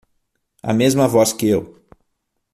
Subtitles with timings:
[0.63, 1.79] A mesma voz que eu